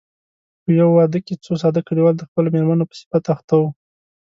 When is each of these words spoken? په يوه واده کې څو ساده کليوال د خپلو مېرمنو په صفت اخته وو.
په 0.63 0.69
يوه 0.79 0.91
واده 0.97 1.19
کې 1.25 1.41
څو 1.45 1.51
ساده 1.61 1.81
کليوال 1.87 2.15
د 2.17 2.23
خپلو 2.29 2.47
مېرمنو 2.55 2.89
په 2.89 2.95
صفت 3.01 3.23
اخته 3.35 3.53
وو. 3.59 3.67